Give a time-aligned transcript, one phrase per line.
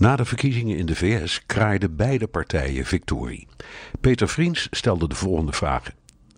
[0.00, 3.46] Na de verkiezingen in de VS kraaiden beide partijen victorie.
[4.00, 5.94] Peter Vriends stelde de volgende vragen.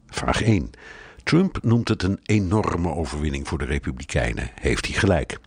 [0.09, 0.71] Vraag 1.
[1.23, 4.51] Trump noemt het een enorme overwinning voor de Republikeinen.
[4.61, 5.39] Heeft hij gelijk?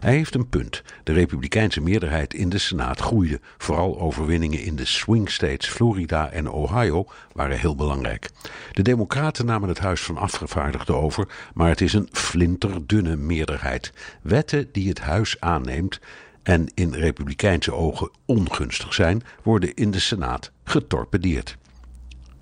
[0.00, 0.82] Hij heeft een punt.
[1.04, 3.40] De Republikeinse meerderheid in de Senaat groeide.
[3.58, 8.30] Vooral overwinningen in de swing states Florida en Ohio waren heel belangrijk.
[8.72, 13.92] De Democraten namen het Huis van Afgevaardigden over, maar het is een flinterdunne meerderheid.
[14.22, 16.00] Wetten die het Huis aanneemt
[16.48, 21.56] en in Republikeinse ogen ongunstig zijn, worden in de Senaat getorpedeerd.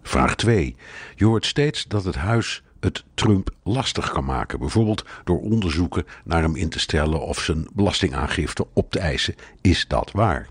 [0.02, 0.76] Vraag 2.
[1.14, 4.58] Je hoort steeds dat het Huis het Trump lastig kan maken.
[4.58, 9.34] Bijvoorbeeld door onderzoeken naar hem in te stellen of zijn belastingaangifte op te eisen.
[9.60, 10.48] Is dat waar?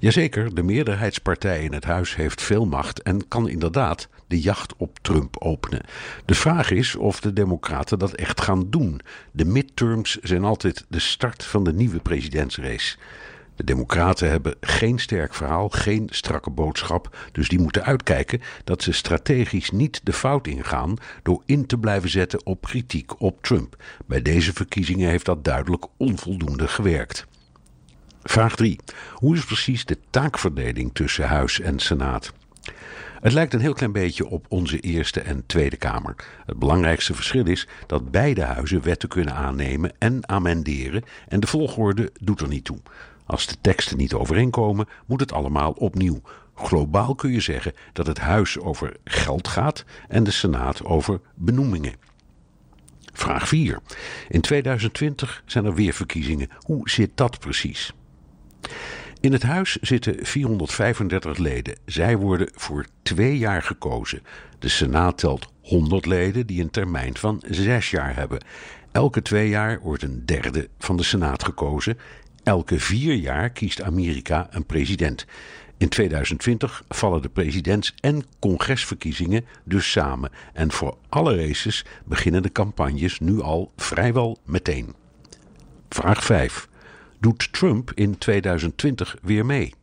[0.00, 4.98] Jazeker, de meerderheidspartij in het huis heeft veel macht en kan inderdaad de jacht op
[5.02, 5.80] Trump openen.
[6.24, 9.00] De vraag is of de Democraten dat echt gaan doen.
[9.32, 12.96] De midterms zijn altijd de start van de nieuwe presidentsrace.
[13.56, 18.92] De Democraten hebben geen sterk verhaal, geen strakke boodschap, dus die moeten uitkijken dat ze
[18.92, 23.82] strategisch niet de fout ingaan door in te blijven zetten op kritiek op Trump.
[24.06, 27.26] Bij deze verkiezingen heeft dat duidelijk onvoldoende gewerkt.
[28.22, 28.78] Vraag 3.
[29.14, 32.32] Hoe is precies de taakverdeling tussen Huis en Senaat?
[33.20, 36.16] Het lijkt een heel klein beetje op onze Eerste en Tweede Kamer.
[36.46, 42.12] Het belangrijkste verschil is dat beide huizen wetten kunnen aannemen en amenderen en de volgorde
[42.20, 42.78] doet er niet toe.
[43.26, 46.20] Als de teksten niet overeenkomen, moet het allemaal opnieuw.
[46.54, 51.94] Globaal kun je zeggen dat het huis over geld gaat en de Senaat over benoemingen.
[53.12, 53.78] Vraag 4.
[54.28, 56.48] In 2020 zijn er weer verkiezingen.
[56.58, 57.92] Hoe zit dat precies?
[59.20, 61.78] In het huis zitten 435 leden.
[61.84, 64.22] Zij worden voor twee jaar gekozen.
[64.58, 68.44] De Senaat telt 100 leden die een termijn van zes jaar hebben.
[68.92, 71.98] Elke twee jaar wordt een derde van de Senaat gekozen.
[72.42, 75.26] Elke vier jaar kiest Amerika een president.
[75.76, 80.30] In 2020 vallen de presidents- en congresverkiezingen dus samen.
[80.52, 84.94] En voor alle races beginnen de campagnes nu al vrijwel meteen.
[85.88, 86.68] Vraag 5
[87.20, 89.74] doet Trump in 2020 weer mee.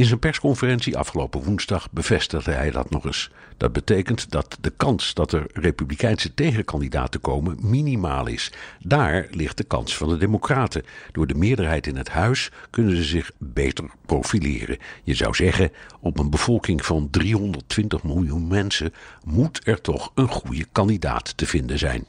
[0.00, 3.30] In zijn persconferentie afgelopen woensdag bevestigde hij dat nog eens.
[3.56, 8.52] Dat betekent dat de kans dat er republikeinse tegenkandidaten komen minimaal is.
[8.82, 10.82] Daar ligt de kans van de Democraten.
[11.12, 14.78] Door de meerderheid in het huis kunnen ze zich beter profileren.
[15.02, 18.92] Je zou zeggen, op een bevolking van 320 miljoen mensen
[19.24, 22.04] moet er toch een goede kandidaat te vinden zijn.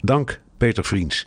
[0.00, 1.26] Dank, Peter Vriends.